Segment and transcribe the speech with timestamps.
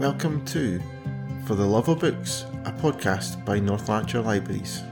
[0.00, 0.80] Welcome to
[1.44, 4.82] For the Love of Books, a podcast by North Lanarkshire Libraries.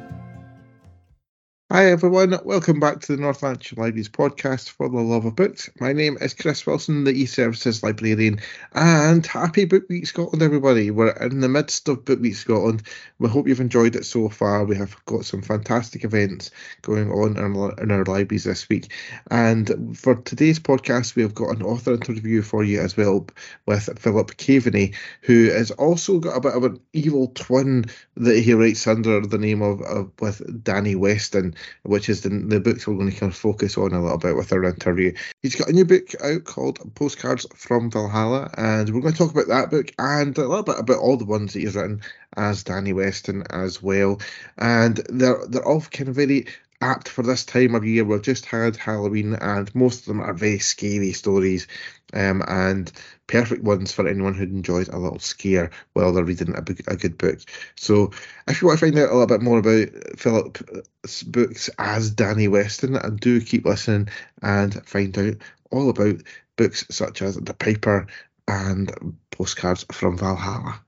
[1.71, 5.69] Hi everyone, welcome back to the North Lanarkshire Libraries podcast for the love of books.
[5.79, 8.41] My name is Chris Wilson, the e-services librarian,
[8.73, 10.91] and happy Book Week Scotland, everybody.
[10.91, 12.85] We're in the midst of Book Week Scotland.
[13.19, 14.65] We hope you've enjoyed it so far.
[14.65, 18.91] We have got some fantastic events going on in our, libraries this week.
[19.31, 23.27] And for today's podcast, we've got an author interview for you as well
[23.67, 27.85] with Philip Caveney, who has also got a bit of an evil twin
[28.17, 32.61] that he writes under the name of, of with Danny Weston which is the, the
[32.61, 35.13] books we're going to kind of focus on a little bit with our interview.
[35.43, 39.33] He's got a new book out called Postcards from Valhalla, and we're going to talk
[39.33, 42.01] about that book and a little bit about all the ones that he's written
[42.37, 44.21] as Danny Weston as well.
[44.59, 46.47] And they're they're all kind of very
[46.81, 48.05] apt for this time of year.
[48.05, 51.67] We've just had Halloween, and most of them are very scary stories,
[52.13, 52.91] um, and
[53.27, 56.97] perfect ones for anyone who enjoys a little scare while they're reading a, book, a
[56.97, 57.41] good book.
[57.77, 58.13] So,
[58.47, 62.49] if you want to find out a little bit more about Philip's books as Danny
[62.49, 64.09] Weston, and do keep listening
[64.43, 65.37] and find out
[65.71, 66.23] all about
[66.57, 68.07] books such as The Piper
[68.47, 70.81] and Postcards from Valhalla.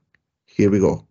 [0.45, 1.05] Here we go.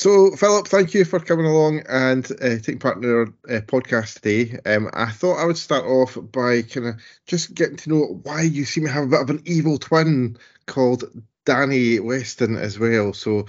[0.00, 4.14] So, Philip, thank you for coming along and uh, taking part in our uh, podcast
[4.14, 4.58] today.
[4.64, 8.40] Um, I thought I would start off by kind of just getting to know why
[8.40, 11.04] you seem to have a bit of an evil twin called
[11.44, 13.12] Danny Weston as well.
[13.12, 13.44] So,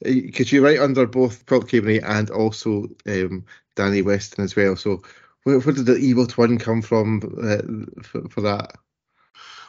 [0.00, 4.76] because uh, you write under both Philip Caveney and also um, Danny Weston as well.
[4.76, 5.02] So,
[5.42, 8.76] where, where, did the evil twin come from uh, for, for, that?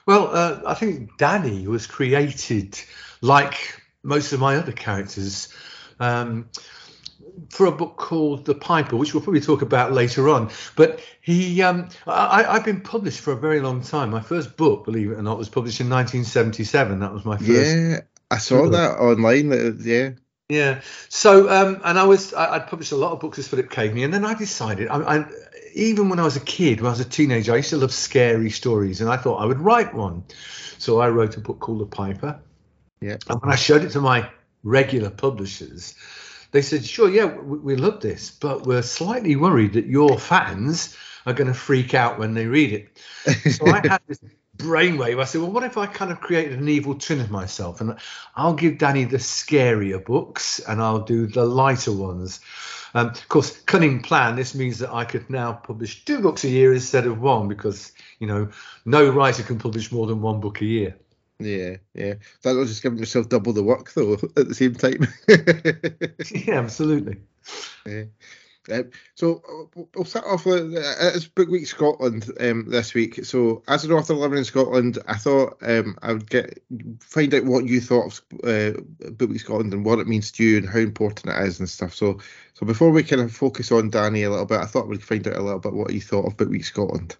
[0.05, 2.79] Well, uh, I think Danny was created
[3.21, 5.51] like most of my other characters
[5.99, 6.49] um,
[7.49, 10.49] for a book called The Piper, which we'll probably talk about later on.
[10.75, 14.09] But he, um, I, have been published for a very long time.
[14.09, 16.99] My first book, believe it or not, was published in 1977.
[16.99, 17.49] That was my first.
[17.49, 18.73] Yeah, I saw book.
[18.73, 19.79] that online.
[19.81, 20.11] Yeah.
[20.49, 20.81] Yeah.
[21.09, 24.03] So, um, and I was, I, would published a lot of books as Philip Caveney,
[24.03, 25.25] and then I decided, I, I,
[25.73, 27.93] even when I was a kid, when I was a teenager, I used to love
[27.93, 30.23] scary stories, and I thought I would write one.
[30.79, 32.39] So I wrote a book called The Piper.
[33.01, 33.17] Yeah.
[33.29, 34.29] And when I showed it to my
[34.63, 35.95] regular publishers,
[36.51, 40.95] they said, sure, yeah, we, we love this, but we're slightly worried that your fans
[41.25, 43.51] are going to freak out when they read it.
[43.51, 44.19] So I had this
[44.57, 45.19] brainwave.
[45.19, 47.81] I said, well, what if I kind of created an evil twin of myself?
[47.81, 47.97] And
[48.35, 52.39] I'll give Danny the scarier books and I'll do the lighter ones.
[52.93, 54.37] Um, of course, cunning plan.
[54.37, 57.91] This means that I could now publish two books a year instead of one because,
[58.19, 58.49] you know,
[58.85, 60.95] no writer can publish more than one book a year.
[61.39, 62.15] Yeah, yeah.
[62.43, 65.07] That was just giving yourself double the work though at the same time.
[66.47, 67.17] yeah, absolutely.
[67.85, 68.05] Yeah.
[68.69, 73.23] Um, so uh, we'll start off with uh, it's Book Week Scotland um, this week.
[73.23, 76.61] So as an author living in Scotland, I thought um, I would get
[76.99, 78.79] find out what you thought of uh,
[79.11, 81.69] Book Week Scotland and what it means to you and how important it is and
[81.69, 81.93] stuff.
[81.93, 82.19] So
[82.55, 85.25] so before we kind of focus on Danny a little bit, I thought we'd find
[85.27, 87.15] out a little bit what you thought of Book Week Scotland.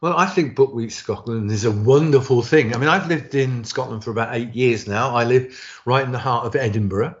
[0.00, 2.74] Well, I think Book Week Scotland is a wonderful thing.
[2.74, 5.14] I mean, I've lived in Scotland for about eight years now.
[5.14, 7.16] I live right in the heart of Edinburgh.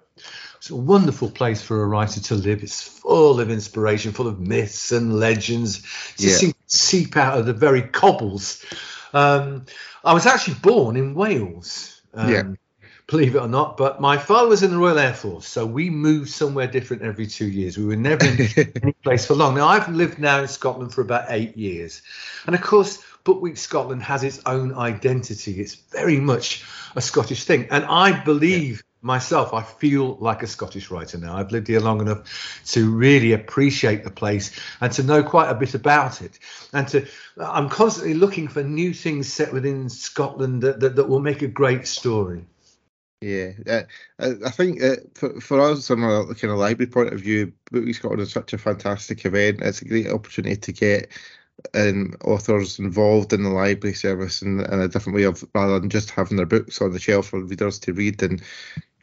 [0.58, 2.62] It's a wonderful place for a writer to live.
[2.62, 5.78] It's full of inspiration, full of myths and legends.
[5.78, 6.52] It just yeah.
[6.66, 8.64] seep out of the very cobbles.
[9.12, 9.66] Um,
[10.04, 12.02] I was actually born in Wales.
[12.14, 12.42] Um, yeah
[13.08, 13.76] believe it or not.
[13.76, 17.26] But my father was in the Royal Air Force, so we moved somewhere different every
[17.26, 17.76] two years.
[17.76, 18.48] We were never in
[18.82, 19.56] any place for long.
[19.56, 22.02] Now I've lived now in Scotland for about eight years,
[22.46, 25.60] and of course, Book Week Scotland has its own identity.
[25.60, 26.64] It's very much
[26.94, 28.76] a Scottish thing, and I believe.
[28.76, 28.82] Yeah.
[29.00, 31.36] Myself, I feel like a Scottish writer now.
[31.36, 35.54] I've lived here long enough to really appreciate the place and to know quite a
[35.54, 36.36] bit about it.
[36.72, 37.06] And to,
[37.40, 41.46] I'm constantly looking for new things set within Scotland that, that, that will make a
[41.46, 42.44] great story.
[43.20, 43.82] Yeah, uh,
[44.20, 47.84] I think uh, for, for us, from a kind of library point of view, Book
[47.84, 49.60] Week Scotland is such a fantastic event.
[49.60, 51.08] It's a great opportunity to get
[51.74, 55.90] um, authors involved in the library service in, in a different way of rather than
[55.90, 58.40] just having their books on the shelf for readers to read and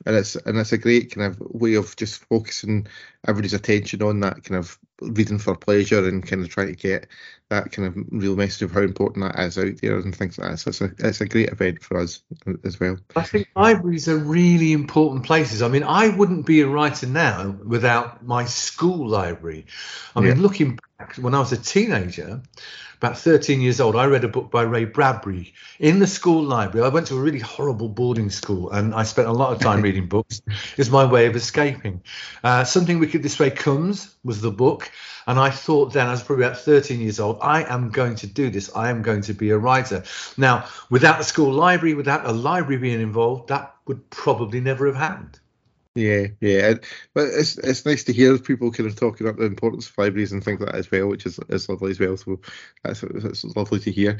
[0.05, 2.87] and it's and it's a great kind of way of just focusing
[3.27, 7.07] everybody's attention on that kind of reading for pleasure and kind of trying to get
[7.49, 10.51] that kind of real message of how important that is out there and things like
[10.51, 10.57] that.
[10.57, 12.21] So it's a it's a great event for us
[12.63, 12.97] as well.
[13.15, 15.61] I think libraries are really important places.
[15.61, 19.65] I mean, I wouldn't be a writer now without my school library.
[20.15, 20.41] I mean, yeah.
[20.41, 22.41] looking back when I was a teenager,
[22.97, 26.85] about 13 years old, I read a book by Ray Bradbury in the school library.
[26.85, 29.81] I went to a really horrible boarding school and I spent a lot of time
[29.85, 30.41] reading books
[30.77, 32.01] is my way of escaping.
[32.43, 34.91] Uh, Something Wicked This Way Comes was the book.
[35.27, 38.27] And I thought then, I was probably about 13 years old, I am going to
[38.27, 38.75] do this.
[38.75, 40.03] I am going to be a writer.
[40.37, 44.95] Now, without the school library, without a library being involved, that would probably never have
[44.95, 45.39] happened.
[45.93, 46.73] Yeah, yeah,
[47.13, 50.33] but it's it's nice to hear people kind of talking about the importance of libraries
[50.33, 52.17] and things like that as well, which is is lovely as well.
[52.17, 52.37] So
[52.83, 54.17] that's that's lovely to hear.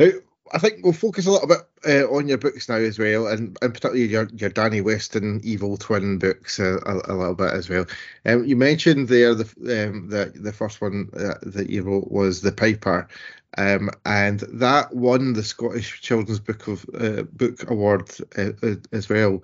[0.00, 0.08] Now,
[0.52, 3.56] I think we'll focus a little bit uh, on your books now as well, and,
[3.62, 7.68] and particularly your, your Danny Weston Evil Twin books uh, a, a, little bit as
[7.68, 7.86] well.
[8.26, 9.44] Um, you mentioned there the
[9.88, 13.08] um, the the first one uh, that you wrote was the Piper,
[13.56, 18.52] um, and that won the Scottish Children's Book of uh, Book Award uh,
[18.92, 19.42] as well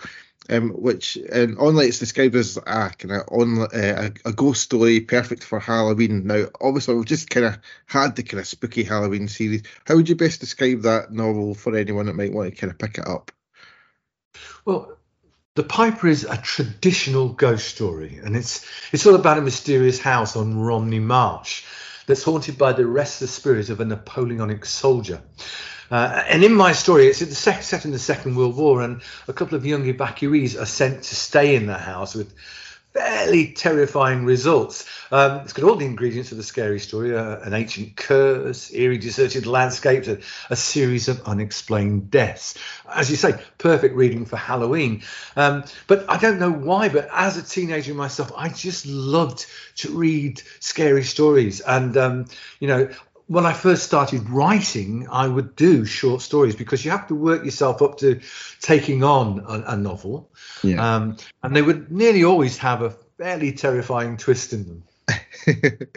[0.51, 5.01] um, which um, online it's described as a kind of on uh, a, ghost story
[5.01, 6.27] perfect for Halloween.
[6.27, 9.63] Now, obviously, we've just kind of had the kind of spooky Halloween series.
[9.87, 12.79] How would you best describe that novel for anyone that might want to kind of
[12.79, 13.33] pick it up?
[14.65, 14.99] Well,
[15.55, 20.37] the Piper is a traditional ghost story, and it's it's all about a mysterious house
[20.37, 21.65] on Romney Marsh
[22.07, 25.21] that's haunted by the restless spirit of a Napoleonic soldier.
[25.91, 29.57] Uh, and in my story, it's set in the Second World War, and a couple
[29.57, 32.35] of young evacuees are sent to stay in the house with
[32.95, 34.89] fairly terrifying results.
[35.11, 38.99] Um, it's got all the ingredients of the scary story uh, an ancient curse, eerie
[38.99, 40.19] deserted landscapes, a,
[40.49, 42.57] a, series of unexplained deaths.
[42.89, 45.03] As you say, perfect reading for Halloween.
[45.35, 49.91] Um, but I don't know why, but as a teenager myself, I just loved to
[49.91, 51.61] read scary stories.
[51.61, 52.27] And, um,
[52.61, 52.89] you know,
[53.27, 57.45] when I first started writing, I would do short stories because you have to work
[57.45, 58.21] yourself up to
[58.61, 60.31] taking on a, a novel.
[60.63, 60.97] Yeah.
[60.97, 64.83] Um, and they would nearly always have a fairly terrifying twist in them.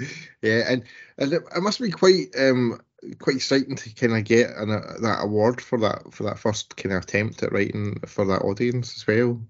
[0.42, 0.84] yeah, and,
[1.18, 2.80] and it, must be quite um,
[3.20, 6.76] quite exciting to kind of get an, uh, that award for that for that first
[6.76, 9.42] kind of attempt at writing for that audience as well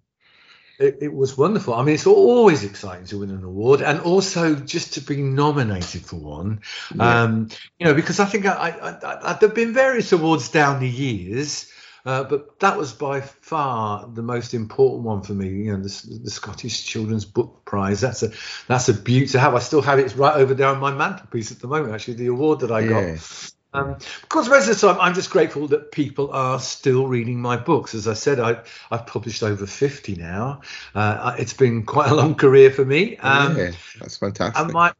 [0.79, 1.73] it, it, was wonderful.
[1.73, 6.05] I mean, it's always exciting to win an award, and also just to be nominated
[6.05, 6.61] for one.
[6.95, 7.23] Yeah.
[7.23, 10.89] Um, you know, because I think I, I, I, there've been various awards down the
[10.89, 11.71] years,
[12.05, 15.49] uh, but that was by far the most important one for me.
[15.49, 17.99] You know, the, the, Scottish Children's Book Prize.
[17.99, 18.31] That's a
[18.67, 19.55] that's a beauty to have.
[19.55, 21.93] I still have it right over there on my mantelpiece at the moment.
[21.93, 23.15] Actually, the award that I yeah.
[23.15, 23.51] got.
[23.73, 27.39] Um, because the rest of the time, I'm just grateful that people are still reading
[27.39, 27.93] my books.
[27.93, 30.61] As I said, I, I've published over 50 now.
[30.95, 33.17] Uh, it's been quite a long career for me.
[33.17, 34.59] Um, yeah, that's fantastic.
[34.59, 34.93] And my,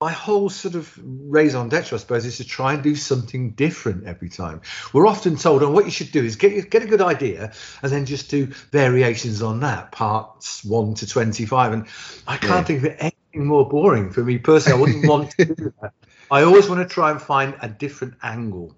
[0.00, 4.04] my whole sort of raison d'etre, I suppose, is to try and do something different
[4.04, 4.60] every time.
[4.92, 7.52] We're often told, oh, what you should do is get get a good idea
[7.82, 11.72] and then just do variations on that, parts one to twenty-five.
[11.72, 11.86] And
[12.28, 12.62] I can't yeah.
[12.62, 14.78] think of anything more boring for me personally.
[14.78, 15.92] I wouldn't want to do that.
[16.30, 18.74] I always want to try and find a different angle.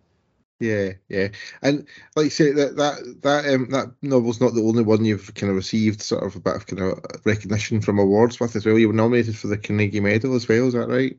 [0.61, 1.29] Yeah, yeah,
[1.63, 1.87] and
[2.17, 5.49] like you say, that that that um, that novel's not the only one you've kind
[5.49, 8.79] of received sort of a bit of kind of recognition from awards with as well.
[8.79, 10.67] You were nominated for the Carnegie Medal as well.
[10.69, 11.17] Is that right?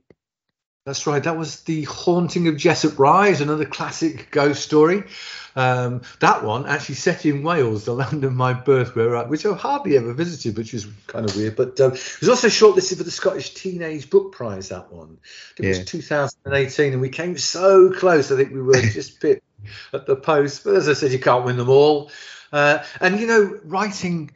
[0.86, 1.24] That's right.
[1.24, 5.04] That was the Haunting of Jessop Rise, another classic ghost story.
[5.56, 9.46] Um, that one actually set in Wales, the land of my birth, where I, which
[9.46, 11.56] I've hardly ever visited, which was kind of weird.
[11.56, 14.70] But um, it was also shortlisted for the Scottish Teenage Book Prize.
[14.70, 15.20] That one,
[15.60, 15.70] it yeah.
[15.70, 18.32] was 2018, and we came so close.
[18.32, 19.44] I think we were just bit
[19.94, 20.64] at the post.
[20.64, 22.10] But as I said, you can't win them all.
[22.52, 24.32] Uh, and you know, writing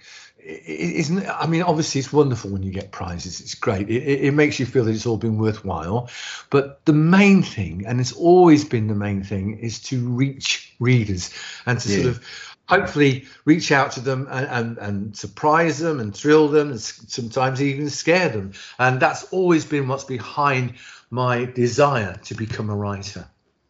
[0.45, 3.41] isn't I mean obviously it's wonderful when you get prizes.
[3.41, 3.89] It's great.
[3.89, 6.09] It, it, makes you feel that it's all been worthwhile.
[6.49, 11.31] But the main thing and it's always been the main thing is to reach readers
[11.65, 11.95] and to yeah.
[11.95, 16.71] sort of hopefully reach out to them and, and, and surprise them and thrill them
[16.71, 18.53] and sometimes even scare them.
[18.79, 20.73] And that's always been what's behind
[21.09, 23.27] my desire to become a writer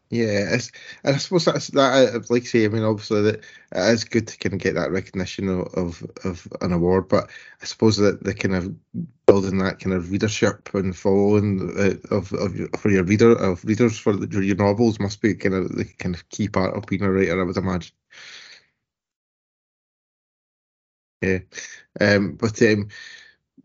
[0.09, 0.71] yeah, it's,
[1.03, 2.15] I suppose that's that.
[2.15, 4.75] Uh, like I say, I mean, obviously that it is good to kind of get
[4.75, 7.29] that recognition of, of, of an award, but
[7.61, 8.73] I suppose that the kind of
[9.25, 13.97] building that kind of readership and following uh, of, of for your reader of readers
[13.97, 17.11] for your novels must be kind of the kind of key part of being a
[17.11, 17.93] writer, I would imagine.
[21.21, 21.39] Yeah,
[21.99, 22.89] um, but um,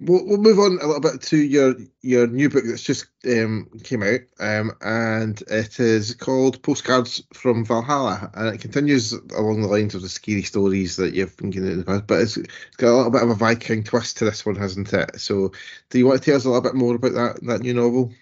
[0.01, 3.69] we'll, we'll move on a little bit to your your new book that's just um,
[3.85, 9.69] came out, um, and it is called Postcards from Valhalla, and it continues along the
[9.69, 12.37] lines of the scary stories that you've been getting in the past, but it's,
[12.77, 15.21] got a little bit of a Viking twist to this one, hasn't it?
[15.21, 15.53] So,
[15.91, 18.13] do you want to tell us a little bit more about that that new novel?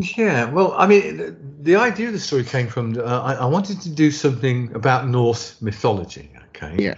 [0.00, 3.46] Yeah, well, I mean, the, the idea of the story came from uh, I, I
[3.46, 6.30] wanted to do something about Norse mythology.
[6.48, 6.74] Okay.
[6.78, 6.94] Yeah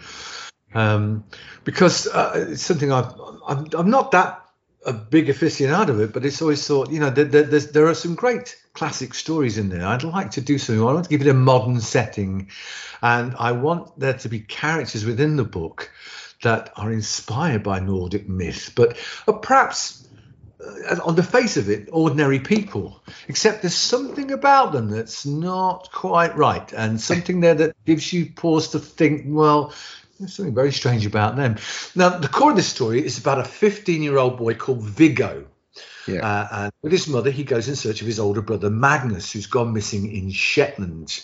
[0.76, 1.24] um,
[1.64, 3.12] because uh, it's something I've,
[3.48, 4.42] I'm, I'm not that
[4.84, 7.94] a big aficionado of it, but it's always thought, you know, there, there, there, are
[7.94, 9.84] some great classic stories in there.
[9.86, 10.82] I'd like to do something.
[10.82, 12.50] I want to give it a modern setting,
[13.02, 15.90] and I want there to be characters within the book
[16.42, 20.06] that are inspired by Nordic myth, but are perhaps
[20.60, 25.90] uh, on the face of it, ordinary people, except there's something about them that's not
[25.90, 29.72] quite right, and something there that gives you pause to think, well,
[30.18, 31.56] there's something very strange about them.
[31.94, 35.46] Now, the core of this story is about a 15 year old boy called Viggo.
[36.06, 36.20] Yeah.
[36.26, 39.46] Uh, and with his mother, he goes in search of his older brother Magnus, who's
[39.46, 41.20] gone missing in Shetland.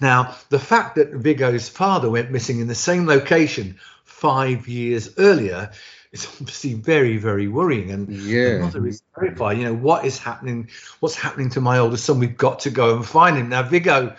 [0.00, 5.70] Now, the fact that Viggo's father went missing in the same location five years earlier
[6.12, 7.90] is obviously very, very worrying.
[7.90, 8.54] And Yeah.
[8.54, 9.58] the mother is terrified.
[9.58, 10.68] You know, what is happening?
[11.00, 12.18] What's happening to my older son?
[12.18, 13.48] We've got to go and find him.
[13.48, 14.14] Now, Viggo.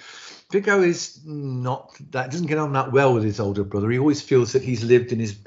[0.51, 3.89] Viggo is not that doesn't get on that well with his older brother.
[3.91, 5.37] He always feels that he's lived in his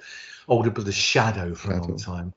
[0.48, 2.32] older brother's shadow for a long time.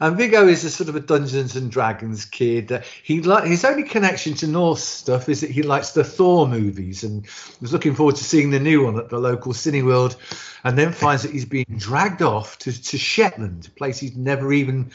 [0.00, 2.72] And Viggo is a sort of a Dungeons and Dragons kid.
[2.72, 6.48] Uh, He like his only connection to Norse stuff is that he likes the Thor
[6.48, 7.26] movies and
[7.60, 10.16] was looking forward to seeing the new one at the local Cineworld,
[10.64, 14.52] and then finds that he's being dragged off to, to Shetland, a place he's never
[14.52, 14.90] even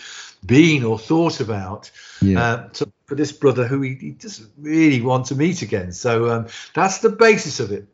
[0.46, 1.92] been or thought about.
[2.22, 2.44] Yeah.
[2.44, 5.94] Uh, to, for this brother who he, he doesn't really want to meet again.
[5.94, 7.88] So um, that's the basis of it.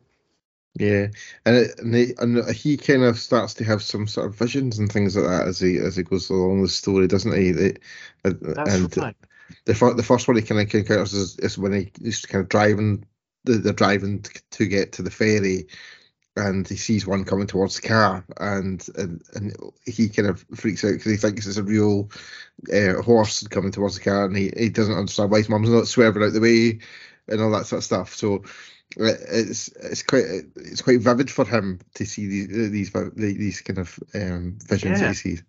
[0.76, 1.06] Yeah,
[1.46, 4.78] and it, and, he, and he kind of starts to have some sort of visions
[4.78, 7.50] and things like that as he as he goes along the story, doesn't he?
[7.50, 7.82] It-
[8.24, 9.16] uh, That's and right.
[9.66, 12.42] the first the first one he kind of encounters is, is when he, he's kind
[12.42, 13.04] of driving
[13.44, 15.66] the they're driving to get to the ferry,
[16.36, 20.84] and he sees one coming towards the car, and and, and he kind of freaks
[20.84, 22.10] out because he thinks it's a real
[22.74, 25.86] uh, horse coming towards the car, and he, he doesn't understand why his mum's not
[25.86, 26.80] swerving out the way,
[27.28, 28.14] and all that sort of stuff.
[28.14, 28.42] So
[28.96, 30.24] it's it's quite
[30.56, 35.08] it's quite vivid for him to see these these these kind of um, visions Yeah.
[35.08, 35.42] that he sees.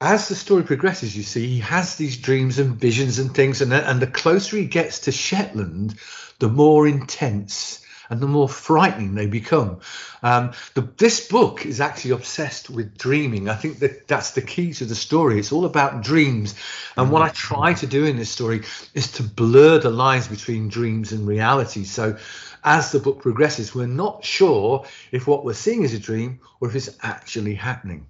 [0.00, 3.72] as the story progresses, you see, he has these dreams and visions and things, and
[3.72, 5.94] and the closer he gets to Shetland,
[6.38, 9.80] the more intense and the more frightening they become.
[10.22, 13.48] Um, the, this book is actually obsessed with dreaming.
[13.48, 15.38] I think that that's the key to the story.
[15.38, 16.54] It's all about dreams,
[16.96, 20.68] and what I try to do in this story is to blur the lines between
[20.68, 21.84] dreams and reality.
[21.84, 22.18] So.
[22.64, 26.68] As the book progresses, we're not sure if what we're seeing is a dream or
[26.68, 28.06] if it's actually happening.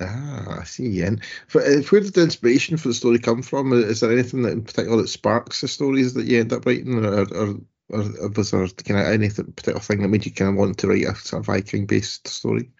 [0.00, 1.02] Ah, I see.
[1.02, 3.72] And for, uh, where did the inspiration for the story come from?
[3.72, 7.04] Is there anything that in particular that sparks the stories that you end up writing,
[7.04, 7.56] or, or,
[7.90, 10.88] or was there kind of any particular thing that made you kind of want to
[10.88, 12.70] write a sort of Viking-based story?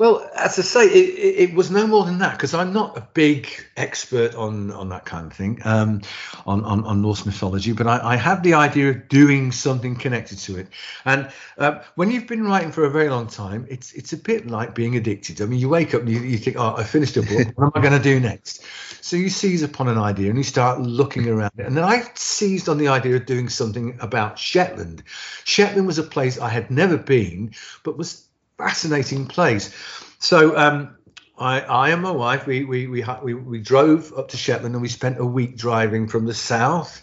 [0.00, 3.06] Well, as I say, it, it, was no more than that because I'm not a
[3.12, 6.00] big expert on on that kind of thing, um,
[6.46, 7.72] on, on on Norse mythology.
[7.72, 10.68] But I, I have the idea of doing something connected to it.
[11.04, 14.46] And uh, when you've been writing for a very long time, it's it's a bit
[14.46, 15.42] like being addicted.
[15.42, 17.48] I mean, you wake up and you, you think, oh, I finished a book.
[17.56, 18.64] what am I going to do next?
[19.02, 21.66] So you seize upon an idea and you start looking around it.
[21.66, 25.02] And then I seized on the idea of doing something about Shetland.
[25.44, 27.52] Shetland was a place I had never been,
[27.82, 28.29] but was
[28.60, 29.74] fascinating place.
[30.18, 30.96] So um,
[31.38, 34.82] I, I and my wife, we we, we we we drove up to Shetland and
[34.82, 37.02] we spent a week driving from the south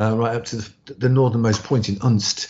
[0.00, 2.48] uh, right up to the, the northernmost point in Unst.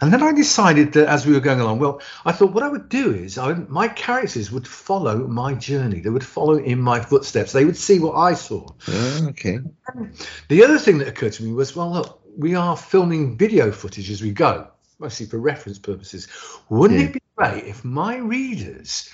[0.00, 2.68] And then I decided that as we were going along, well, I thought what I
[2.68, 6.00] would do is I would, my characters would follow my journey.
[6.00, 7.52] They would follow in my footsteps.
[7.52, 8.66] They would see what I saw.
[8.88, 9.60] Ah, okay.
[10.48, 14.10] The other thing that occurred to me was, well, look, we are filming video footage
[14.10, 14.66] as we go,
[14.98, 16.26] mostly for reference purposes.
[16.68, 17.06] Wouldn't Yeah.
[17.06, 19.10] it be great if my readers,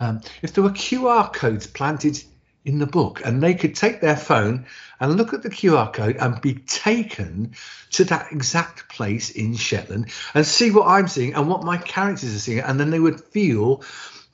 [0.00, 2.22] um, if there were QR codes planted
[2.64, 4.66] in the book and they could take their phone
[4.98, 7.54] and look at the QR code and be taken
[7.90, 12.34] to that exact place in Shetland and see what I'm seeing and what my characters
[12.34, 13.82] are seeing, and then they would feel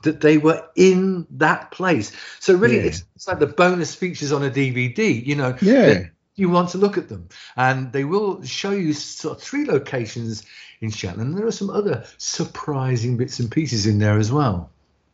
[0.02, 2.12] that they were in that place.
[2.38, 2.82] So really, Yeah.
[2.84, 5.26] it's, it's like the bonus features on a DVD.
[5.26, 6.04] You know, Yeah.
[6.40, 10.44] You want to look at them, and they will show you sort of three locations
[10.80, 11.30] in Shetland.
[11.30, 14.70] And there are some other surprising bits and pieces in there as well.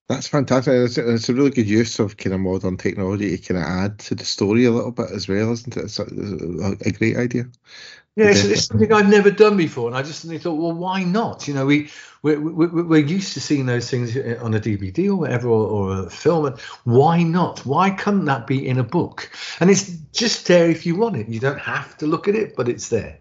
[0.08, 0.72] That's fantastic.
[0.72, 3.98] It's, it's a really good use of kind of modern technology to kind of add
[3.98, 5.84] to the story a little bit as well, isn't it?
[5.84, 7.46] It's a, a great idea.
[8.16, 11.04] Yeah, it's, it's something I've never done before, and I just suddenly thought, well, why
[11.04, 11.46] not?
[11.46, 11.90] You know, we
[12.22, 15.66] we're, we're, we're used to seeing those things uh, on a DVD or whatever, or,
[15.66, 17.60] or a film, and why not?
[17.60, 19.30] Why couldn't that be in a book?
[19.60, 21.28] And it's just there if you want it.
[21.28, 23.18] You don't have to look at it, but it's there.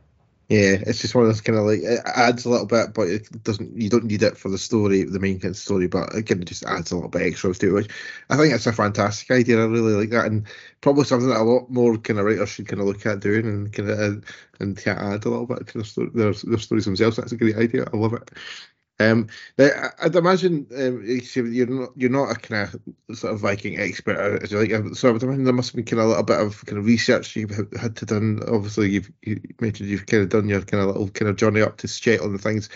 [0.48, 3.08] Yeah, it's just one of those kind of like it adds a little bit, but
[3.10, 3.76] it doesn't.
[3.82, 6.40] You don't need it for the story, the main kind of story, but it kind
[6.42, 7.74] of just adds a little bit extra to it.
[7.74, 7.92] Which
[8.30, 9.60] I think it's a fantastic idea.
[9.60, 10.46] I really like that, and
[10.82, 13.48] probably something that a lot more kind of writers should kind of look at doing
[13.48, 14.24] and kind of
[14.60, 17.18] and, add a little bit to their, their, their stories themselves.
[17.18, 17.86] That's a great idea.
[17.92, 18.30] I love it.
[18.98, 19.28] Um,
[19.60, 22.70] I'd imagine um, you're not you're not a kind
[23.10, 24.72] of sort of Viking expert, uh, as you like.
[24.72, 26.66] uh, So I would imagine there must have been kind of a little bit of
[26.66, 28.40] kind of research you've had- to done.
[28.48, 31.62] Obviously, you've you mentioned you've kind of done your kind of little kind of journey
[31.62, 32.70] up to Shetland and things,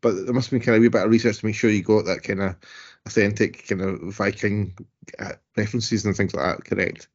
[0.00, 1.70] but there must have been kind of a wee bit of research to make sure
[1.70, 2.56] you got that kind of
[3.06, 4.74] authentic kind of Viking
[5.18, 6.64] uh, references and things like that.
[6.64, 7.08] Correct.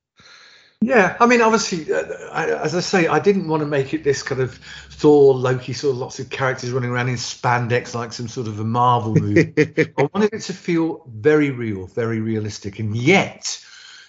[0.83, 4.03] Yeah, I mean, obviously, uh, I, as I say, I didn't want to make it
[4.03, 4.55] this kind of
[4.89, 8.59] Thor, Loki, sort of lots of characters running around in spandex like some sort of
[8.59, 9.53] a Marvel movie.
[9.97, 13.63] I wanted it to feel very real, very realistic, and yet,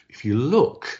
[0.08, 0.98] if you look,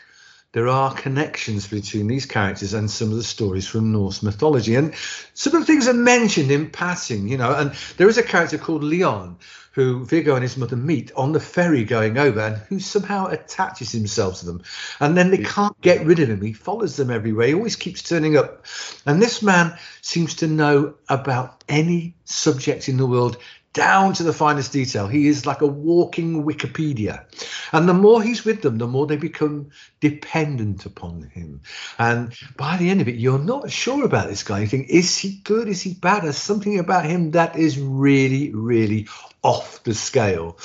[0.52, 4.94] there are connections between these characters and some of the stories from Norse mythology, and
[5.34, 7.54] some of the things are mentioned in passing, you know.
[7.54, 9.38] And there is a character called Leon
[9.72, 13.90] who Viggo and his mother meet on the ferry going over and who somehow attaches
[13.90, 14.62] himself to them.
[15.00, 16.42] And then they can't get rid of him.
[16.42, 17.46] He follows them everywhere.
[17.46, 18.66] He always keeps turning up.
[19.06, 23.38] And this man seems to know about any subject in the world
[23.72, 25.08] down to the finest detail.
[25.08, 27.24] He is like a walking Wikipedia.
[27.72, 31.62] And the more he's with them, the more they become dependent upon him.
[31.98, 34.60] And by the end of it, you're not sure about this guy.
[34.60, 35.68] You think, is he good?
[35.68, 36.24] Is he bad?
[36.24, 39.08] There's something about him that is really, really
[39.42, 40.58] off the scale.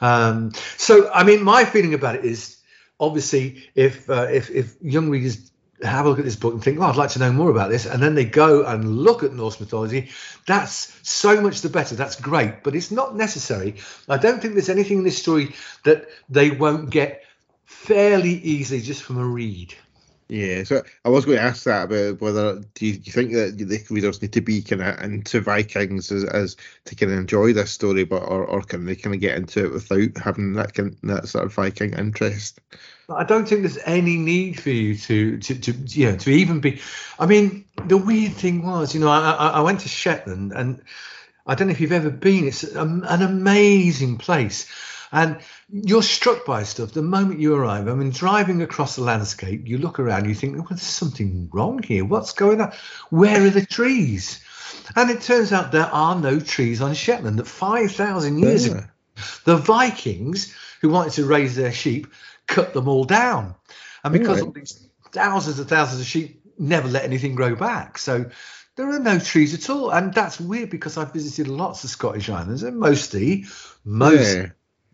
[0.00, 2.58] Um, so, I mean, my feeling about it is
[2.98, 5.50] obviously if uh, if if young readers
[5.82, 7.70] have a look at this book and think, oh, I'd like to know more about
[7.70, 10.10] this, and then they go and look at Norse mythology,
[10.46, 11.94] that's so much the better.
[11.94, 13.76] That's great, but it's not necessary.
[14.08, 15.54] I don't think there's anything in this story
[15.84, 17.24] that they won't get
[17.64, 19.74] fairly easily just from a read.
[20.28, 23.32] Yeah, so I was going to ask that about whether do you, do you think
[23.32, 27.18] that the readers need to be kind of into Vikings as, as to kind of
[27.18, 30.54] enjoy this story, but or, or can they kind of get into it without having
[30.54, 32.60] that kind that sort of Viking interest?
[33.08, 36.60] I don't think there's any need for you to, to, to you know, to even
[36.60, 36.80] be.
[37.18, 40.82] I mean, the weird thing was, you know, I, I went to Shetland, and
[41.46, 42.46] I don't know if you've ever been.
[42.46, 44.66] It's an amazing place
[45.14, 45.38] and
[45.70, 47.86] you're struck by stuff the moment you arrive.
[47.86, 51.80] I mean, driving across the landscape, you look around, you think, well, there's something wrong
[51.84, 52.04] here.
[52.04, 52.72] What's going on?
[53.10, 54.42] Where are the trees?
[54.96, 57.38] And it turns out there are no trees on Shetland.
[57.38, 58.72] That 5,000 years yeah.
[58.72, 58.84] ago,
[59.44, 62.08] the Vikings, who wanted to raise their sheep,
[62.46, 63.54] cut them all down.
[64.02, 67.98] And because of these thousands and thousands of sheep never let anything grow back.
[67.98, 68.30] So
[68.76, 69.90] there are no trees at all.
[69.90, 73.44] And that's weird because I've visited lots of Scottish islands and mostly,
[73.84, 74.46] most yeah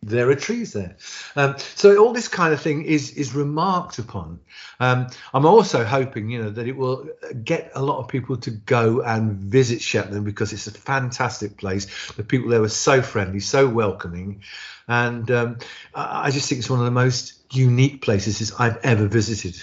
[0.02, 0.96] there are trees there.
[1.36, 4.40] Um, so all this kind of thing is is remarked upon.
[4.78, 7.08] Um, I'm also hoping, you know, that it will
[7.44, 12.12] get a lot of people to go and visit Shetland because it's a fantastic place.
[12.12, 14.42] The people there were so friendly, so welcoming,
[14.88, 15.58] and um,
[15.94, 19.60] I just think it's one of the most unique places I've ever visited.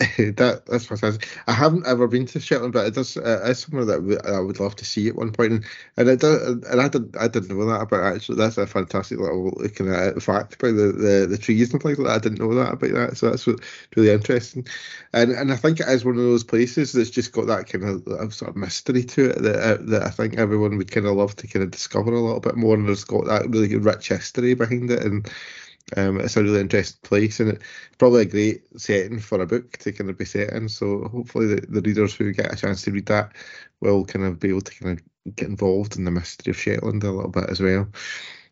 [0.18, 1.28] that that's fantastic.
[1.46, 3.16] I haven't ever been to Shetland, but it does.
[3.16, 5.64] Uh, it's somewhere that I would love to see at one point, and,
[5.96, 6.64] and it does.
[6.64, 8.38] And I didn't I didn't know that about actually.
[8.38, 12.08] That's a fantastic little kind of fact about the, the, the trees and things like
[12.08, 12.14] that.
[12.14, 14.66] I didn't know that about that, so that's really interesting.
[15.12, 17.84] And and I think it is one of those places that's just got that kind
[17.84, 21.14] of sort of mystery to it that uh, that I think everyone would kind of
[21.14, 24.08] love to kind of discover a little bit more, and there's got that really rich
[24.08, 25.30] history behind it, and
[25.96, 27.64] um, it's a really interesting place, and it's
[27.98, 30.68] probably a great setting for a book to kind of be set in.
[30.68, 33.32] So hopefully, the, the readers who get a chance to read that
[33.80, 37.04] will kind of be able to kind of get involved in the mystery of Shetland
[37.04, 37.88] a little bit as well.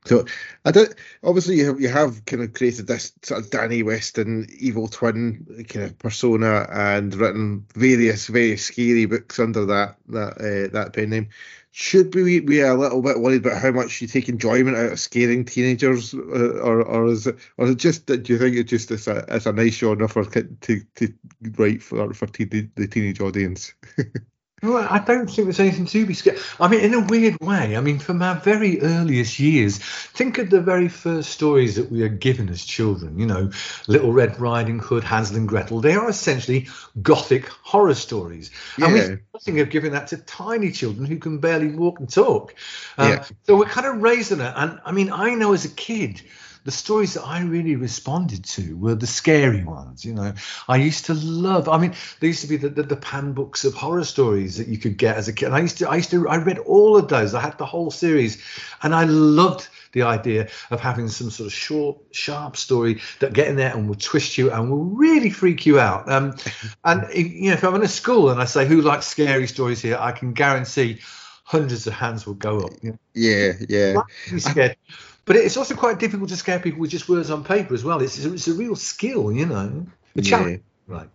[0.04, 0.24] So
[0.64, 0.92] I don't.
[1.22, 5.64] Obviously, you have you have kind of created this sort of Danny Weston evil twin
[5.68, 11.10] kind of persona and written various very scary books under that that uh, that pen
[11.10, 11.28] name
[11.72, 15.00] should we be a little bit worried about how much you take enjoyment out of
[15.00, 18.56] scaring teenagers, uh, or or is it or is it just that do you think
[18.56, 21.14] it's just as a, a nice enough for to to
[21.56, 23.72] write for for teen, the teenage audience?
[24.62, 26.38] Well, I don't think there's anything to be scared.
[26.61, 30.51] I mean, in a weird way, I mean, from our very earliest years, think of
[30.51, 33.18] the very first stories that we are given as children.
[33.18, 33.51] You know,
[33.88, 35.81] Little Red Riding Hood, Hansel and Gretel.
[35.81, 36.68] They are essentially
[37.03, 38.85] gothic horror stories, yeah.
[38.87, 42.55] and we're thinking of giving that to tiny children who can barely walk and talk.
[42.98, 43.25] Um, yeah.
[43.42, 44.53] So we're kind of raising it.
[44.55, 46.22] And I mean, I know as a kid
[46.64, 50.05] the stories that I really responded to were the scary ones.
[50.05, 50.33] You know,
[50.68, 51.68] I used to love.
[51.68, 54.68] I mean, there used to be the, the, the pan books of horror stories that
[54.68, 55.46] you could get as a kid.
[55.46, 57.35] And I used to, I used to, I read all of those.
[57.35, 58.42] I had the whole series,
[58.83, 63.48] and I loved the idea of having some sort of short, sharp story that get
[63.48, 66.11] in there and will twist you and will really freak you out.
[66.11, 66.37] Um,
[66.85, 69.83] and you know, if I'm in a school and I say who likes scary stories
[69.83, 71.01] here, I can guarantee
[71.44, 72.72] hundreds of hands will go up.
[72.83, 72.98] You know?
[73.14, 74.03] Yeah, yeah.
[74.38, 74.77] Scared.
[75.24, 78.00] But it's also quite difficult to scare people with just words on paper as well.
[78.00, 79.87] It's, it's a real skill, you know.
[80.14, 80.94] The challenge, yeah.
[80.94, 81.08] right?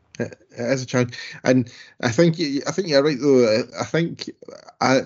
[0.58, 3.64] As a child, and I think I think you're right though.
[3.80, 4.28] I think
[4.82, 5.02] I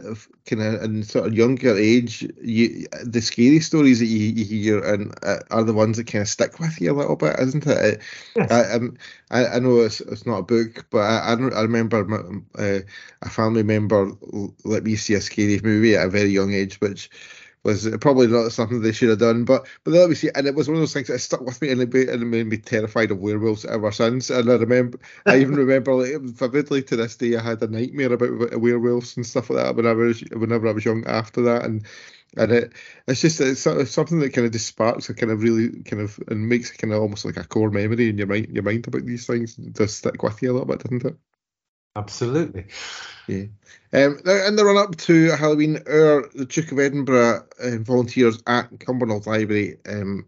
[0.46, 4.82] kind of in sort of younger age, you the scary stories that you, you hear
[4.82, 7.68] and uh, are the ones that kind of stick with you a little bit, isn't
[7.68, 8.02] it?
[8.38, 8.52] Yes.
[8.52, 8.98] I, um,
[9.32, 12.18] I, I know it's, it's not a book, but I I, I remember my,
[12.58, 12.80] uh,
[13.22, 14.14] a family member
[14.64, 17.10] let me see a scary movie at a very young age, which
[17.64, 19.46] was probably not something they should have done.
[19.46, 21.62] But but let me see, and it was one of those things that stuck with
[21.62, 24.30] me and it made, and it made me terrified of werewolves ever since.
[24.30, 28.14] And I remember, I even remember like, vividly to this day, I had a nightmare
[28.14, 31.06] about werewolves and stuff like that whenever I was, whenever I was young.
[31.06, 31.86] After that, and
[32.38, 32.74] and it
[33.08, 36.02] it's just it's, it's something that kind of just sparks a kind of really kind
[36.02, 38.64] of and makes it kind of almost like a core memory in your mind your
[38.64, 39.58] mind about these things.
[39.58, 41.18] It does stick with you a little bit, doesn't it?
[41.96, 42.66] Absolutely.
[43.28, 43.46] Yeah.
[43.94, 49.28] Um, in the run up to Halloween, the Duke of Edinburgh uh, volunteers at Cumbernauld
[49.28, 50.26] Library um,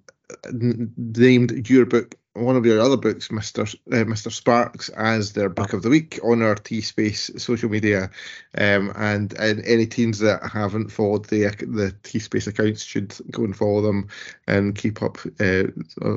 [0.52, 3.62] named your book one of your other books, Mr.
[3.92, 4.32] Uh, Mr.
[4.32, 8.10] Sparks, as their book of the week on our T Space social media.
[8.58, 13.44] Um, and, and any teams that haven't followed the the T Space accounts should go
[13.44, 14.08] and follow them
[14.48, 15.64] and keep up uh,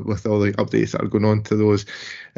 [0.05, 1.85] with all the updates that are going on to those.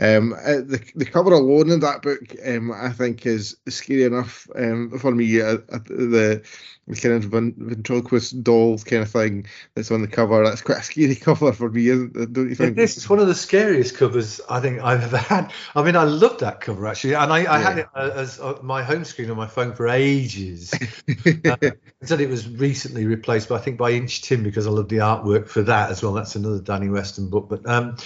[0.01, 4.49] Um, uh, the the cover alone in that book, um, I think, is scary enough
[4.57, 5.41] um, for me.
[5.41, 6.43] Uh, uh the
[6.89, 10.43] the kind of ventriloquist doll kind of thing that's on the cover.
[10.43, 12.77] That's quite a scary cover for me, don't you think?
[12.77, 13.35] This is one of the
[13.69, 15.53] scariest covers I think I've ever had.
[15.75, 17.59] I mean, I love that cover actually, and I, I yeah.
[17.59, 20.73] had it uh, as uh, my home screen on my phone for ages.
[21.45, 21.57] uh,
[22.01, 25.49] until it was recently replaced, but I think by Inchtime because I love the artwork
[25.49, 26.13] for that as well.
[26.15, 27.97] That's another Danny Weston book, but um,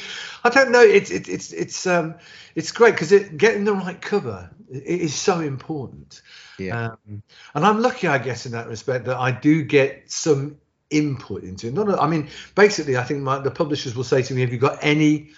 [0.43, 0.83] I don't know.
[0.83, 2.17] It's it, it's it's um,
[2.57, 6.23] it's great because getting the right cover is so important.
[6.59, 6.91] Yeah.
[7.07, 7.23] Um,
[7.55, 10.59] and I'm lucky, I guess, in that respect that I do get some
[10.91, 11.75] input into it.
[11.75, 14.59] Not, I mean, basically, I think my, the publishers will say to me, "Have you
[14.59, 15.31] got any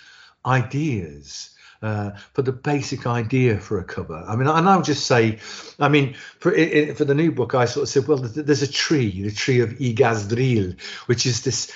[0.47, 1.51] ideas?"
[1.83, 4.25] Uh, for the basic idea for a cover.
[4.27, 5.39] I mean, and I'll just say,
[5.79, 8.73] I mean, for it, for the new book, I sort of said, well, there's a
[8.73, 11.71] tree, the tree of Yggdrasil, which is this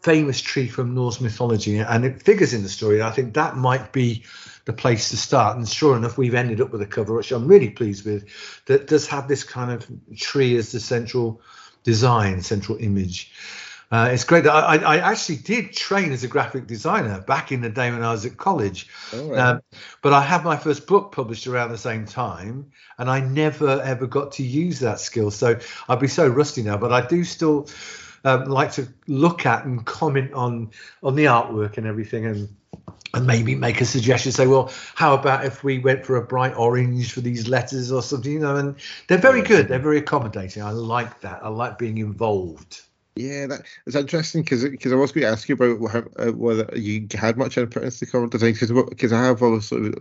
[0.00, 3.02] famous tree from Norse mythology, and it figures in the story.
[3.02, 4.24] I think that might be
[4.64, 5.58] the place to start.
[5.58, 8.30] And sure enough, we've ended up with a cover, which I'm really pleased with,
[8.64, 11.42] that does have this kind of tree as the central
[11.84, 13.30] design, central image.
[13.92, 17.60] Uh, it's great that I, I, actually did train as a graphic designer back in
[17.60, 18.86] the day when I was at college.
[19.12, 19.36] Right.
[19.36, 19.62] um,
[20.00, 24.06] but I had my first book published around the same time, and I never ever
[24.06, 25.32] got to use that skill.
[25.32, 27.68] So I'd be so rusty now, but I do still
[28.24, 30.70] um, like to look at and comment on
[31.02, 32.48] on the artwork and everything, and
[33.12, 36.54] and maybe make a suggestion say well how about if we went for a bright
[36.56, 38.76] orange for these letters or something you know and
[39.08, 42.82] they're very good they're very accommodating i like that i like being involved
[43.20, 46.68] yeah, that it's interesting because because I was going to ask you about uh, whether
[46.76, 49.92] you had much input into the cover design because because I have obviously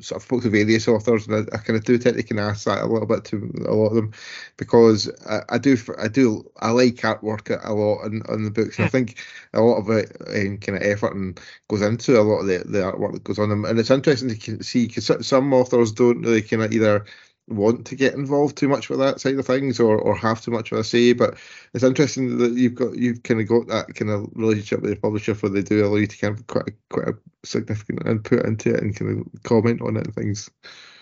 [0.00, 2.38] sort of spoke to various authors and I, I, kind of do tend to kind
[2.38, 4.12] of ask that a little bit to a lot of them
[4.56, 8.78] because I, I do I do I like artwork a lot in, in the books
[8.78, 9.18] and I think
[9.54, 12.58] a lot of it um, kind of effort and goes into a lot of the,
[12.58, 13.48] the artwork that goes on.
[13.48, 17.04] Them and it's interesting to see because some authors don't really kind of either
[17.48, 20.50] want to get involved too much with that side of things or, or have too
[20.50, 21.12] much of a say.
[21.12, 21.38] But
[21.74, 25.00] it's interesting that you've got you've kind of got that kind of relationship with your
[25.00, 28.44] publisher where they do allow you to kind of quite a, quite a significant input
[28.44, 30.50] into it and kind of comment on it and things.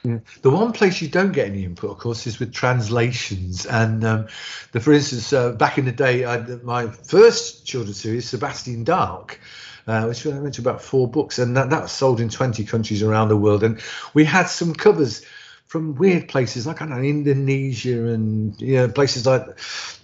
[0.05, 0.19] Yeah.
[0.43, 3.67] The one place you don't get any input, of course, is with translations.
[3.67, 4.29] And um,
[4.71, 9.41] the, for instance, uh, back in the day, I, my first children's series, Sebastian Darke,
[9.89, 13.03] uh, which went to about four books, and that, that was sold in 20 countries
[13.03, 13.65] around the world.
[13.65, 13.81] And
[14.15, 15.23] we had some covers
[15.67, 19.47] from weird places like I don't know Indonesia and you know, places like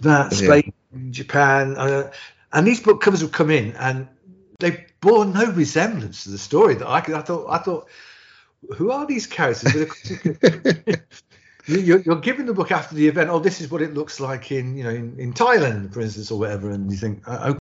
[0.01, 0.99] that, Spain, yeah.
[1.11, 2.11] Japan, uh,
[2.53, 4.09] and these book covers would come in and
[4.61, 7.47] they bore no resemblance to the story that I, could, I thought.
[7.49, 7.89] I thought,
[8.77, 10.13] who are these characters?
[11.67, 13.31] you're, you're giving the book after the event.
[13.31, 16.31] Oh, this is what it looks like in you know in, in Thailand, for instance,
[16.31, 17.59] or whatever, and you think, oh,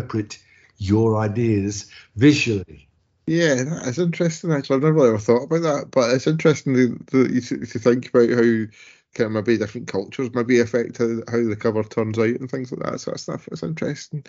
[0.00, 0.38] interpret
[0.78, 2.87] your ideas visually.
[3.28, 4.52] Yeah, that's interesting.
[4.52, 6.98] Actually, I've never really ever thought about that, but it's interesting to,
[7.40, 8.66] to, to think about how
[9.14, 12.72] kind of maybe different cultures maybe affect how, how the cover turns out and things
[12.72, 12.98] like that.
[13.00, 13.48] So that stuff.
[13.52, 14.24] It's interesting.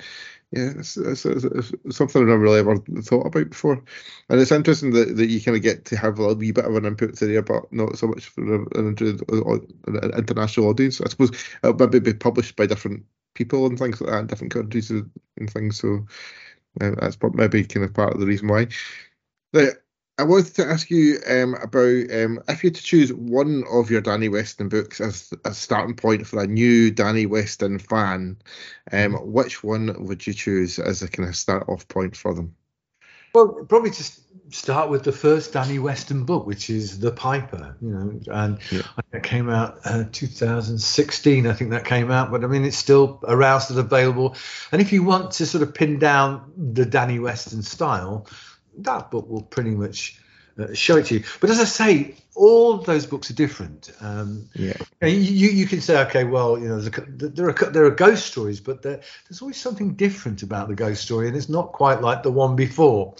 [0.51, 3.83] Yeah, it's, it's, it's, it's, something I've never really ever thought about before,
[4.29, 6.75] and it's interesting that, that you kind of get to have a wee bit of
[6.75, 11.01] an input there, but not so much for an, an international audience.
[11.01, 11.31] I suppose
[11.63, 15.09] it might be published by different people and things like that in different countries and
[15.49, 15.77] things.
[15.79, 16.01] So uh,
[16.75, 18.67] that's maybe kind of part of the reason why.
[19.53, 19.69] Now,
[20.19, 23.89] I wanted to ask you um, about um, if you had to choose one of
[23.89, 28.37] your Danny Weston books as a starting point for a new Danny Weston fan,
[28.91, 32.53] um, which one would you choose as a kind of start off point for them?
[33.33, 37.75] Well, probably just start with the first Danny Weston book, which is The Piper.
[37.81, 38.81] You know, and yeah.
[39.11, 41.47] that came out uh, 2016.
[41.47, 44.35] I think that came out, but I mean, it's still around, still available.
[44.71, 48.27] And if you want to sort of pin down the Danny Weston style,
[48.79, 50.19] that book will pretty much
[50.57, 51.23] uh, show it to you.
[51.39, 53.91] But as I say, all those books are different.
[54.01, 54.73] Um, Yeah.
[55.01, 58.81] you, you can say, okay, well, you know, there are there are ghost stories, but
[58.81, 62.31] there, there's always something different about the ghost story, and it's not quite like the
[62.31, 63.15] one before.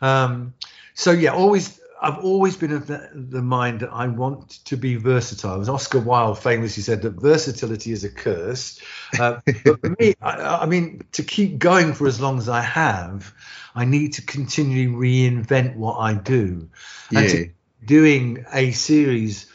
[0.00, 0.54] Um,
[0.94, 4.96] so yeah, always I've always been of the, the mind that I want to be
[4.96, 5.60] versatile.
[5.60, 8.80] As Oscar Wilde famously said, that versatility is a curse.
[9.18, 12.60] Uh, but for me, I, I mean, to keep going for as long as I
[12.60, 13.32] have,
[13.74, 16.68] I need to continually reinvent what I do.
[17.10, 17.28] And Yeah.
[17.28, 17.50] to
[17.84, 19.46] doing a series,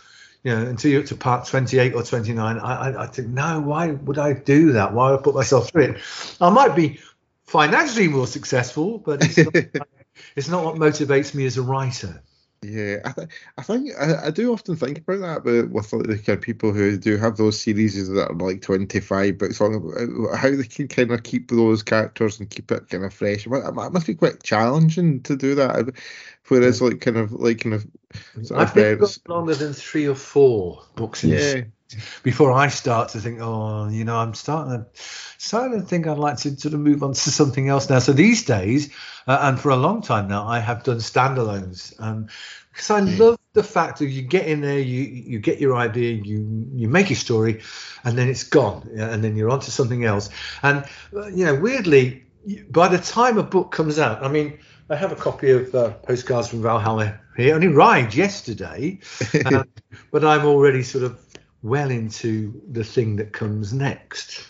[0.43, 3.59] you know, until you're up to part 28 or 29, I, I, I think, no,
[3.61, 4.93] why would I do that?
[4.93, 6.01] Why would I put myself through it?
[6.39, 6.99] I might be
[7.45, 9.53] financially more successful, but it's not,
[10.35, 12.21] it's not what motivates me as a writer.
[12.63, 16.03] Yeah, I, th- I think I, I do often think about that, but with like,
[16.05, 19.59] the kind of people who do have those series that are like twenty five books
[19.59, 23.15] long, uh, how they can kind of keep those characters and keep it kind of
[23.15, 23.47] fresh.
[23.47, 25.91] It mu- must be quite challenging to do that.
[26.49, 27.87] Whereas, like, kind of like kind of
[28.43, 31.63] sort I of think longer than three or four books yeah,
[32.23, 34.85] before I start to think, oh, you know, I'm starting to
[35.37, 37.99] starting to think I'd like to sort of move on to something else now.
[37.99, 38.93] So these days,
[39.27, 42.27] uh, and for a long time now, I have done standalones um,
[42.71, 46.13] because I love the fact that you get in there, you you get your idea,
[46.13, 47.61] you you make your story,
[48.03, 50.29] and then it's gone, and then you're on to something else.
[50.63, 52.23] And uh, you know, weirdly,
[52.69, 54.57] by the time a book comes out, I mean.
[54.89, 57.55] I have a copy of uh, Postcards from Valhalla here.
[57.55, 58.99] Only arrived yesterday,
[59.45, 59.63] um,
[60.11, 61.17] but I'm already sort of
[61.63, 64.47] well into the thing that comes next.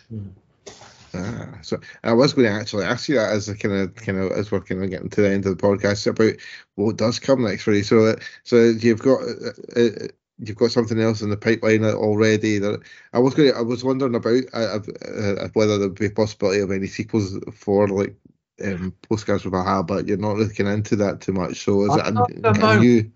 [1.13, 4.17] Ah, so I was going to actually ask you that as a kind of kind
[4.17, 6.35] of as we're kind of getting to the end of the podcast about
[6.75, 7.83] what does come next for you.
[7.83, 10.07] So that so you've got uh, uh,
[10.39, 12.59] you've got something else in the pipeline already.
[12.59, 13.51] That I was going.
[13.51, 17.37] To, I was wondering about uh, uh, whether there'd be a possibility of any sequels
[17.53, 18.15] for like
[18.63, 21.63] um, postcards from Valhalla, but you're not looking into that too much.
[21.65, 23.11] So is I'm it a, new?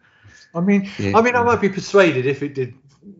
[0.53, 1.17] I mean, Yeah.
[1.17, 2.73] I mean, I might be persuaded if it did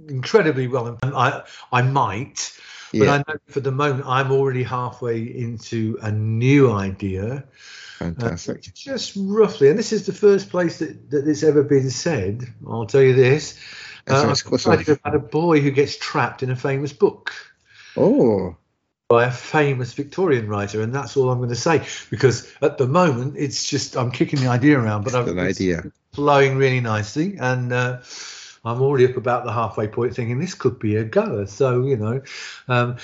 [0.08, 2.58] incredibly well, and I, I might.
[2.94, 7.44] But I know for the moment I'm already halfway into a new idea,
[7.98, 8.74] fantastic.
[8.74, 9.70] just roughly.
[9.70, 12.46] And this is the first place that, that it's ever been said.
[12.66, 13.60] I'll tell you this.
[14.08, 14.68] Uh, exclusive.
[14.68, 17.34] writing about a boy who gets trapped in a famous book.
[17.98, 18.56] Oh,
[19.08, 22.88] by a famous Victorian writer, and that's all I'm going to say because at the
[22.88, 25.84] moment it's just I'm kicking the idea around, but I'm an idea.
[26.14, 28.00] flowing really nicely, and uh,
[28.66, 31.46] I'm already up about the halfway point, thinking this could be a goer.
[31.46, 32.22] So you know,
[32.68, 32.98] um,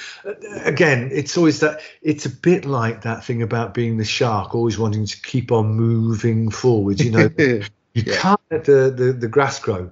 [0.64, 4.80] again, it's always that it's a bit like that thing about being the shark, always
[4.80, 7.00] wanting to keep on moving forward.
[7.00, 8.16] You know, you Yeah.
[8.16, 9.92] can't let the, the, the grass grow.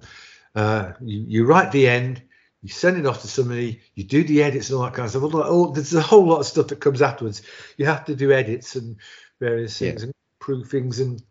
[0.56, 2.22] Uh, you, you write the end,
[2.62, 5.12] you send it off to somebody, you do the edits and all that kind of
[5.12, 5.24] stuff.
[5.34, 7.42] Oh, there's a whole lot of stuff that comes afterwards.
[7.78, 8.98] You have to do edits and
[9.40, 11.00] various things and proofings.
[11.00, 11.22] And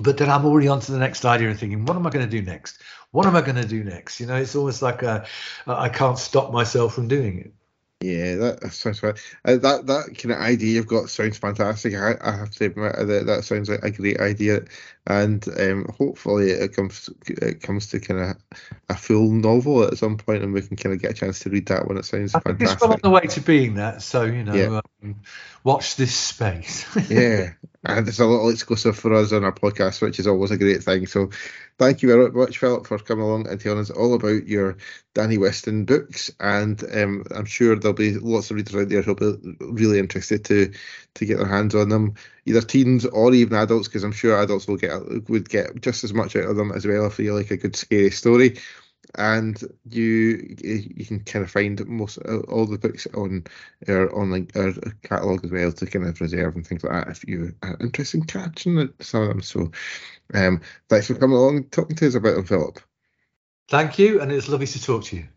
[0.00, 2.28] but then I'm already on to the next idea and thinking, what am I going
[2.28, 2.80] to do next?
[3.12, 4.18] What am I going to do next?
[4.18, 7.52] You know, it's almost like I can't stop myself from doing it.
[8.04, 9.14] Yeah, that, that sounds fun.
[9.46, 11.94] Uh, that that kind of idea you've got sounds fantastic.
[11.94, 14.64] I, I have to admit that that sounds like a great idea,
[15.06, 18.36] and um, hopefully it comes it comes to kind of
[18.90, 21.50] a full novel at some point, and we can kind of get a chance to
[21.50, 24.02] read that when it sounds I think it's well on the way to being that.
[24.02, 24.80] So you know, Yeah.
[25.02, 25.16] um,
[25.64, 26.84] watch this space.
[27.10, 27.52] yeah,
[27.84, 30.82] and it's a little exclusive for us on our podcast, which is always a great
[30.82, 31.06] thing.
[31.06, 31.30] So,
[31.78, 34.76] thank you very much, Philip, for coming along and telling us all about your
[35.14, 36.30] Danny Weston books.
[36.40, 40.44] And um, I'm sure there'll be lots of readers out there who'll be really interested
[40.46, 40.72] to
[41.14, 42.14] to get their hands on them,
[42.46, 46.12] either teens or even adults, because I'm sure adults will get would get just as
[46.12, 48.58] much out of them as well if they like a good scary story.
[49.16, 53.44] And you you can kind of find most uh, all the books on
[53.86, 57.28] our online our catalogue as well to kind of reserve and things like that if
[57.28, 59.42] you are interested in catching some of them.
[59.42, 59.70] So,
[60.32, 62.80] um, thanks for coming along talking to us about them, Philip.
[63.68, 65.28] Thank you, and it's lovely to talk to you.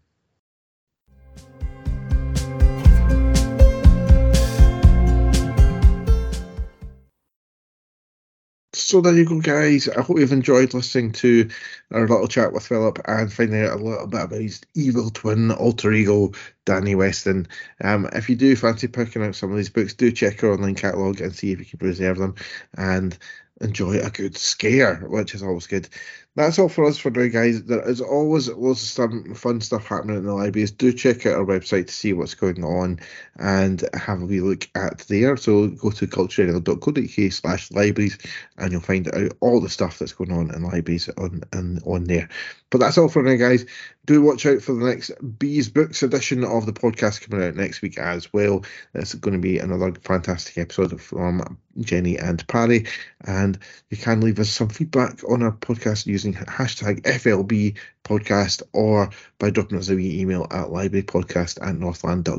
[8.87, 9.89] So there you go, guys.
[9.89, 11.49] I hope you've enjoyed listening to
[11.91, 15.51] our little chat with Philip and finding out a little bit about his evil twin
[15.51, 16.31] alter ego,
[16.63, 17.49] Danny Weston.
[17.83, 20.75] Um, if you do fancy picking out some of these books, do check our online
[20.75, 22.35] catalogue and see if you can reserve them
[22.77, 23.17] and
[23.59, 25.89] enjoy a good scare, which is always good.
[26.37, 27.63] That's all for us for now, guys.
[27.63, 30.69] There is always lots of some fun stuff happening in the libraries.
[30.69, 32.99] Do check out our website to see what's going on
[33.37, 35.35] and have a wee look at there.
[35.35, 38.19] So go to cultureradio.co.uk slash libraries
[38.57, 42.03] and you'll find out all the stuff that's going on in libraries on, on, on
[42.03, 42.29] there.
[42.69, 43.65] But that's all for now, guys.
[44.05, 47.81] Do watch out for the next Bees Books edition of the podcast coming out next
[47.81, 48.63] week as well.
[48.93, 52.85] It's going to be another fantastic episode from Jenny and Parry.
[53.21, 53.57] And
[53.89, 59.09] you can leave us some feedback on our podcast using hashtag FLB podcast or
[59.39, 62.35] by dropping us a wee email at librarypodcast at northlan.co.uk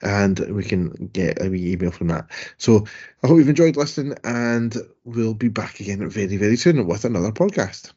[0.00, 2.30] and we can get a wee email from that.
[2.56, 2.86] So
[3.22, 7.32] I hope you've enjoyed listening, and we'll be back again very, very soon with another
[7.32, 7.92] podcast.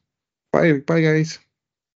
[0.51, 1.37] Bye, bye, guys.